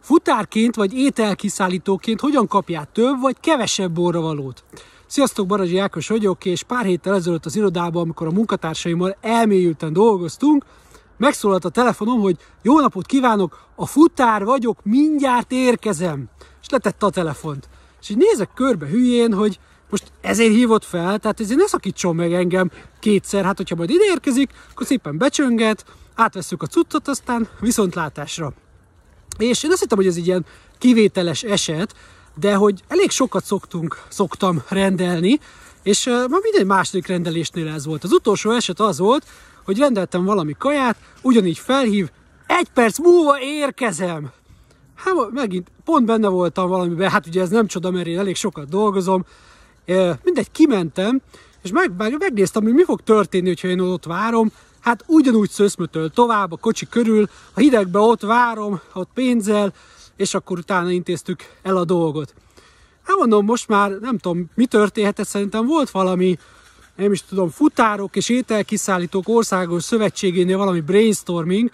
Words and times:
futárként 0.00 0.76
vagy 0.76 0.94
ételkiszállítóként 0.94 2.20
hogyan 2.20 2.46
kapjál 2.46 2.88
több 2.92 3.20
vagy 3.20 3.36
kevesebb 3.40 3.92
borravalót. 3.92 4.64
Sziasztok, 5.06 5.46
Barazsi 5.46 5.78
Ákos 5.78 6.08
vagyok, 6.08 6.44
és 6.44 6.62
pár 6.62 6.84
héttel 6.84 7.14
ezelőtt 7.14 7.46
az 7.46 7.56
irodában, 7.56 8.02
amikor 8.02 8.26
a 8.26 8.30
munkatársaimmal 8.30 9.16
elmélyülten 9.20 9.92
dolgoztunk, 9.92 10.64
megszólalt 11.16 11.64
a 11.64 11.68
telefonom, 11.68 12.20
hogy 12.20 12.36
jó 12.62 12.80
napot 12.80 13.06
kívánok, 13.06 13.66
a 13.74 13.86
futár 13.86 14.44
vagyok, 14.44 14.78
mindjárt 14.82 15.52
érkezem. 15.52 16.28
És 16.62 16.68
letette 16.68 17.06
a 17.06 17.10
telefont. 17.10 17.68
És 18.00 18.08
így 18.08 18.16
nézek 18.16 18.50
körbe 18.54 18.86
hülyén, 18.86 19.32
hogy 19.32 19.58
most 19.90 20.12
ezért 20.20 20.52
hívott 20.52 20.84
fel, 20.84 21.18
tehát 21.18 21.40
ezért 21.40 21.60
ne 21.60 21.66
szakítson 21.66 22.14
meg 22.14 22.32
engem 22.32 22.70
kétszer, 23.00 23.44
hát 23.44 23.56
hogyha 23.56 23.76
majd 23.76 23.90
ide 23.90 24.04
érkezik, 24.04 24.50
akkor 24.70 24.86
szépen 24.86 25.18
becsönget, 25.18 25.84
átveszük 26.14 26.62
a 26.62 26.66
cuccot, 26.66 27.08
aztán 27.08 27.48
viszontlátásra. 27.60 28.52
És 29.42 29.62
én 29.62 29.70
azt 29.70 29.80
hittem, 29.80 29.98
hogy 29.98 30.06
ez 30.06 30.16
egy 30.16 30.26
ilyen 30.26 30.46
kivételes 30.78 31.42
eset, 31.42 31.94
de 32.40 32.54
hogy 32.54 32.82
elég 32.88 33.10
sokat 33.10 33.44
szoktunk, 33.44 34.02
szoktam 34.08 34.62
rendelni, 34.68 35.38
és 35.82 36.06
ma 36.06 36.38
minden 36.42 36.66
második 36.66 37.06
rendelésnél 37.06 37.68
ez 37.68 37.86
volt. 37.86 38.04
Az 38.04 38.12
utolsó 38.12 38.50
eset 38.50 38.80
az 38.80 38.98
volt, 38.98 39.26
hogy 39.64 39.78
rendeltem 39.78 40.24
valami 40.24 40.54
kaját, 40.58 40.96
ugyanígy 41.22 41.58
felhív, 41.58 42.10
egy 42.46 42.68
perc 42.74 42.98
múlva 42.98 43.40
érkezem. 43.40 44.30
Hát 44.94 45.14
megint 45.30 45.68
pont 45.84 46.06
benne 46.06 46.28
voltam 46.28 46.68
valamiben, 46.68 47.10
hát 47.10 47.26
ugye 47.26 47.40
ez 47.40 47.48
nem 47.48 47.66
csoda, 47.66 47.90
mert 47.90 48.06
én 48.06 48.18
elég 48.18 48.36
sokat 48.36 48.68
dolgozom. 48.68 49.24
Mindegy, 50.22 50.50
kimentem, 50.50 51.20
és 51.62 51.70
meg, 51.70 51.92
megnéztem, 52.18 52.62
hogy 52.62 52.72
mi 52.72 52.84
fog 52.84 53.00
történni, 53.00 53.48
hogyha 53.48 53.68
én 53.68 53.80
ott 53.80 54.04
várom. 54.04 54.52
Hát 54.80 55.04
ugyanúgy 55.06 55.50
szöszmötöl 55.50 56.10
tovább 56.10 56.52
a 56.52 56.56
kocsi 56.56 56.86
körül, 56.88 57.28
a 57.54 57.60
hidegbe 57.60 57.98
ott 57.98 58.20
várom, 58.20 58.80
ott 58.94 59.10
pénzzel, 59.14 59.72
és 60.16 60.34
akkor 60.34 60.58
utána 60.58 60.90
intéztük 60.90 61.40
el 61.62 61.76
a 61.76 61.84
dolgot. 61.84 62.34
Hát 63.02 63.16
mondom, 63.16 63.44
most 63.44 63.68
már 63.68 63.90
nem 63.90 64.18
tudom, 64.18 64.50
mi 64.54 64.66
történhetett, 64.66 65.26
szerintem 65.26 65.66
volt 65.66 65.90
valami, 65.90 66.38
nem 66.96 67.12
is 67.12 67.22
tudom, 67.22 67.48
futárok 67.48 68.16
és 68.16 68.28
ételkiszállítók 68.28 69.28
országos 69.28 69.82
szövetségénél 69.82 70.56
valami 70.56 70.80
brainstorming, 70.80 71.70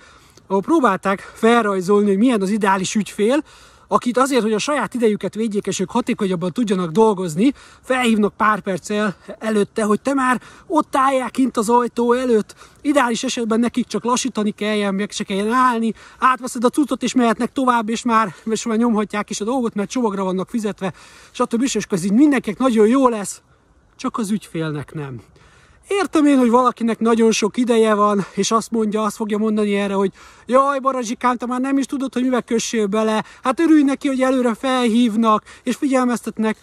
ahol 0.47 0.63
próbálták 0.63 1.33
felrajzolni, 1.35 2.09
hogy 2.09 2.19
milyen 2.19 2.41
az 2.41 2.51
ideális 2.51 2.95
ügyfél, 2.95 3.45
akit 3.89 4.19
azért, 4.19 4.43
hogy 4.43 4.53
a 4.53 4.59
saját 4.59 4.95
idejüket 4.95 5.35
védjék, 5.35 5.67
és 5.67 5.81
ők 5.81 5.91
hatékonyabban 5.91 6.53
tudjanak 6.53 6.91
dolgozni, 6.91 7.53
felhívnak 7.83 8.37
pár 8.37 8.61
perccel 8.61 9.17
előtte, 9.39 9.83
hogy 9.83 10.01
te 10.01 10.15
már 10.15 10.41
ott 10.67 10.97
állják 10.97 11.31
kint 11.31 11.57
az 11.57 11.69
ajtó 11.69 12.13
előtt, 12.13 12.55
ideális 12.81 13.25
esetben 13.25 13.61
nekik 13.61 13.87
csak 13.87 14.05
lassítani 14.05 14.51
kelljen, 14.51 14.95
meg 14.95 15.11
se 15.11 15.25
kelljen 15.25 15.53
állni, 15.53 15.93
átveszed 16.19 16.65
a 16.65 16.69
cuccot, 16.69 17.03
és 17.03 17.15
mehetnek 17.15 17.53
tovább, 17.53 17.89
és 17.89 18.03
már, 18.03 18.35
és 18.45 18.67
már 18.67 18.77
nyomhatják 18.77 19.31
is 19.31 19.41
a 19.41 19.45
dolgot, 19.45 19.75
mert 19.75 19.91
csomagra 19.91 20.25
vannak 20.25 20.49
fizetve, 20.49 20.93
stb. 21.31 21.63
És 21.63 21.79
így 22.05 22.13
mindenkinek 22.13 22.59
nagyon 22.59 22.87
jó 22.87 23.09
lesz, 23.09 23.43
csak 23.97 24.19
az 24.19 24.31
ügyfélnek 24.31 24.95
nem. 24.95 25.21
Értem 25.89 26.27
én, 26.27 26.39
hogy 26.39 26.51
valakinek 26.51 26.99
nagyon 26.99 27.33
sok 27.33 27.57
ideje 27.57 27.95
van, 27.95 28.25
és 28.35 28.51
azt 28.51 28.71
mondja, 28.71 29.03
azt 29.03 29.17
fogja 29.17 29.39
mondani 29.39 29.75
erre, 29.75 29.95
hogy 29.95 30.13
jaj, 30.47 30.79
Barazsikám, 30.79 31.37
te 31.37 31.47
már 31.47 31.61
nem 31.61 31.79
is 31.79 31.87
tudod, 31.87 32.13
hogy 32.13 32.23
mivel 32.23 32.43
kössél 32.43 32.87
bele, 32.87 33.25
hát 33.43 33.61
örülj 33.61 33.83
neki, 33.83 34.09
hogy 34.09 34.21
előre 34.21 34.55
felhívnak, 34.55 35.43
és 35.63 35.77
figyelmeztetnek. 35.77 36.57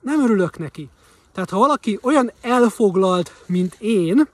Nem 0.00 0.22
örülök 0.22 0.58
neki. 0.58 0.88
Tehát 1.32 1.50
ha 1.50 1.58
valaki 1.58 1.98
olyan 2.02 2.32
elfoglalt, 2.40 3.32
mint 3.46 3.76
én, 3.78 4.28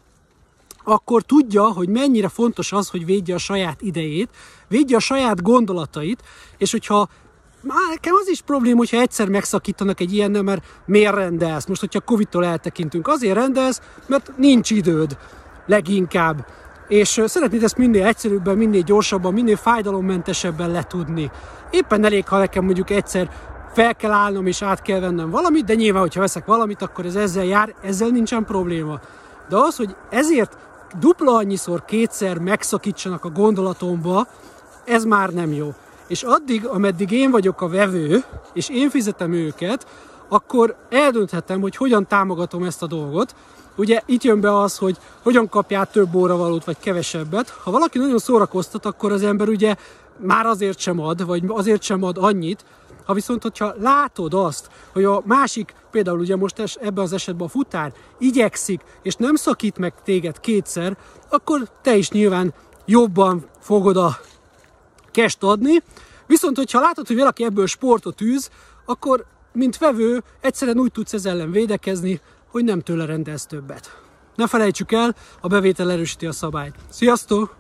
akkor 0.85 1.23
tudja, 1.23 1.63
hogy 1.63 1.89
mennyire 1.89 2.29
fontos 2.29 2.73
az, 2.73 2.89
hogy 2.89 3.05
védje 3.05 3.35
a 3.35 3.39
saját 3.39 3.83
idejét, 3.83 4.29
védje 4.69 4.97
a 4.97 5.01
saját 5.01 5.43
gondolatait, 5.43 6.23
és 6.59 6.71
hogyha 6.71 7.09
nekem 7.63 8.15
az 8.15 8.29
is 8.29 8.41
probléma, 8.41 8.79
hogyha 8.79 9.01
egyszer 9.01 9.29
megszakítanak 9.29 10.01
egy 10.01 10.13
ilyennel, 10.13 10.43
mert 10.43 10.65
miért 10.85 11.15
rendelsz? 11.15 11.67
Most, 11.67 11.81
hogyha 11.81 12.01
Covid-tól 12.01 12.45
eltekintünk, 12.45 13.09
azért 13.09 13.35
rendelsz, 13.35 13.81
mert 14.07 14.33
nincs 14.37 14.71
időd 14.71 15.17
leginkább. 15.67 16.47
És 16.89 17.23
szeretnéd 17.27 17.63
ezt 17.63 17.77
minél 17.77 18.07
egyszerűbben, 18.07 18.57
minél 18.57 18.83
gyorsabban, 18.83 19.33
minél 19.33 19.57
fájdalommentesebben 19.57 20.71
letudni. 20.71 21.31
Éppen 21.71 22.05
elég, 22.05 22.29
ha 22.29 22.39
nekem 22.39 22.65
mondjuk 22.65 22.91
egyszer 22.91 23.31
fel 23.73 23.95
kell 23.95 24.11
állnom 24.11 24.47
és 24.47 24.63
át 24.63 24.83
kell 24.83 25.01
vennem 25.01 25.31
valamit, 25.31 25.65
de 25.65 25.75
nyilván, 25.75 26.03
hogyha 26.03 26.21
veszek 26.21 26.45
valamit, 26.45 26.83
akkor 26.83 27.07
ez 27.07 27.15
ezzel 27.15 27.45
jár, 27.45 27.75
ezzel 27.83 28.09
nincsen 28.09 28.45
probléma. 28.45 29.01
De 29.49 29.57
az, 29.57 29.77
hogy 29.77 29.97
ezért 30.11 30.57
dupla 30.99 31.35
annyiszor, 31.35 31.85
kétszer 31.85 32.39
megszakítsanak 32.39 33.25
a 33.25 33.31
gondolatomba, 33.31 34.27
ez 34.85 35.05
már 35.05 35.29
nem 35.29 35.53
jó 35.53 35.75
és 36.09 36.23
addig, 36.23 36.67
ameddig 36.67 37.11
én 37.11 37.31
vagyok 37.31 37.61
a 37.61 37.69
vevő, 37.69 38.25
és 38.53 38.69
én 38.69 38.91
fizetem 38.91 39.33
őket, 39.33 39.87
akkor 40.29 40.77
eldönthetem, 40.89 41.61
hogy 41.61 41.77
hogyan 41.77 42.07
támogatom 42.07 42.63
ezt 42.63 42.83
a 42.83 42.87
dolgot. 42.87 43.35
Ugye 43.77 44.01
itt 44.07 44.23
jön 44.23 44.41
be 44.41 44.59
az, 44.59 44.79
hogy 44.79 44.97
hogyan 45.23 45.49
kapjál 45.49 45.91
több 45.91 46.15
óravalót, 46.15 46.65
vagy 46.65 46.77
kevesebbet. 46.81 47.49
Ha 47.49 47.71
valaki 47.71 47.99
nagyon 47.99 48.19
szórakoztat, 48.19 48.87
akkor 48.87 49.13
az 49.13 49.23
ember 49.23 49.49
ugye 49.49 49.75
már 50.17 50.47
azért 50.47 50.79
sem 50.79 51.01
ad, 51.01 51.27
vagy 51.27 51.43
azért 51.47 51.83
sem 51.83 52.03
ad 52.03 52.17
annyit, 52.19 52.65
ha 53.05 53.15
viszont, 53.15 53.43
hogyha 53.43 53.75
látod 53.79 54.35
azt, 54.35 54.71
hogy 54.93 55.05
a 55.05 55.23
másik, 55.25 55.75
például 55.91 56.19
ugye 56.19 56.37
most 56.37 56.59
es, 56.59 56.75
ebben 56.75 57.05
az 57.05 57.13
esetben 57.13 57.47
a 57.47 57.51
futár 57.51 57.93
igyekszik, 58.19 58.81
és 59.03 59.15
nem 59.15 59.35
szakít 59.35 59.79
meg 59.79 59.95
téged 60.05 60.41
kétszer, 60.41 60.97
akkor 61.31 61.69
te 61.83 61.97
is 61.97 62.11
nyilván 62.11 62.55
jobban 62.85 63.45
fogod 63.61 63.97
a 63.97 64.19
kest 65.11 65.43
adni, 65.43 65.83
viszont 66.27 66.57
hogyha 66.57 66.81
látod, 66.81 67.07
hogy 67.07 67.17
valaki 67.17 67.45
ebből 67.45 67.67
sportot 67.67 68.21
űz, 68.21 68.51
akkor 68.85 69.25
mint 69.53 69.79
vevő 69.79 70.23
egyszerűen 70.41 70.79
úgy 70.79 70.93
tudsz 70.93 71.13
ezzel 71.13 71.33
ellen 71.33 71.51
védekezni, 71.51 72.21
hogy 72.51 72.65
nem 72.65 72.81
tőle 72.81 73.05
rendelsz 73.05 73.47
többet. 73.47 74.01
Ne 74.35 74.47
felejtsük 74.47 74.93
el, 74.93 75.17
a 75.41 75.49
bevétel 75.49 75.91
erősíti 75.91 76.27
a 76.27 76.33
szabályt. 76.33 76.75
Sziasztok! 76.91 77.57